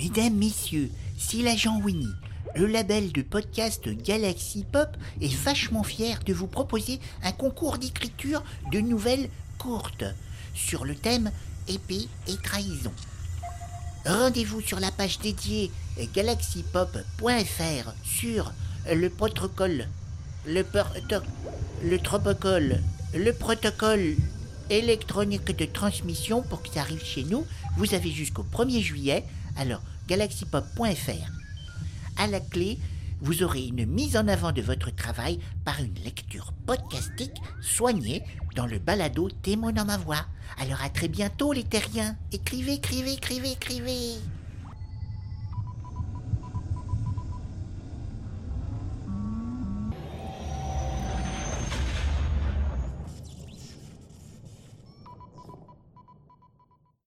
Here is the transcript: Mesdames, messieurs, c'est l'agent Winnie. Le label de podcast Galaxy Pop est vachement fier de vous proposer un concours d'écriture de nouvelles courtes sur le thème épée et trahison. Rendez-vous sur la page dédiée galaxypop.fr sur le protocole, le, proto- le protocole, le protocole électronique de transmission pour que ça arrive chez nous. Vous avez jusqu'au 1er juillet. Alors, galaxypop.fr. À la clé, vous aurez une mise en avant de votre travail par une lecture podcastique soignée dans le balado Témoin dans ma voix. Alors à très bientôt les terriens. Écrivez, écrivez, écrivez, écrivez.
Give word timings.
Mesdames, 0.00 0.34
messieurs, 0.34 0.90
c'est 1.18 1.42
l'agent 1.42 1.78
Winnie. 1.80 2.14
Le 2.56 2.66
label 2.66 3.12
de 3.12 3.22
podcast 3.22 3.88
Galaxy 4.02 4.64
Pop 4.70 4.88
est 5.20 5.34
vachement 5.34 5.82
fier 5.84 6.18
de 6.24 6.32
vous 6.32 6.46
proposer 6.46 6.98
un 7.22 7.32
concours 7.32 7.78
d'écriture 7.78 8.42
de 8.72 8.80
nouvelles 8.80 9.28
courtes 9.58 10.04
sur 10.54 10.84
le 10.84 10.94
thème 10.94 11.30
épée 11.68 12.08
et 12.28 12.36
trahison. 12.42 12.92
Rendez-vous 14.06 14.60
sur 14.62 14.80
la 14.80 14.90
page 14.90 15.18
dédiée 15.18 15.70
galaxypop.fr 16.14 17.92
sur 18.02 18.52
le 18.90 19.10
protocole, 19.10 19.86
le, 20.46 20.62
proto- 20.62 21.22
le 21.84 21.98
protocole, 21.98 22.80
le 23.14 23.32
protocole 23.32 24.16
électronique 24.70 25.56
de 25.56 25.66
transmission 25.66 26.42
pour 26.42 26.62
que 26.62 26.70
ça 26.70 26.80
arrive 26.80 27.04
chez 27.04 27.24
nous. 27.24 27.44
Vous 27.76 27.94
avez 27.94 28.10
jusqu'au 28.10 28.44
1er 28.44 28.80
juillet. 28.80 29.24
Alors, 29.56 29.82
galaxypop.fr. 30.08 31.30
À 32.16 32.26
la 32.26 32.40
clé, 32.40 32.78
vous 33.20 33.42
aurez 33.42 33.66
une 33.66 33.84
mise 33.84 34.16
en 34.16 34.28
avant 34.28 34.52
de 34.52 34.62
votre 34.62 34.94
travail 34.94 35.38
par 35.64 35.78
une 35.80 35.94
lecture 36.04 36.52
podcastique 36.66 37.36
soignée 37.60 38.22
dans 38.56 38.66
le 38.66 38.78
balado 38.78 39.28
Témoin 39.42 39.72
dans 39.72 39.84
ma 39.84 39.98
voix. 39.98 40.24
Alors 40.58 40.82
à 40.82 40.88
très 40.88 41.08
bientôt 41.08 41.52
les 41.52 41.64
terriens. 41.64 42.16
Écrivez, 42.32 42.74
écrivez, 42.74 43.12
écrivez, 43.12 43.52
écrivez. 43.52 44.39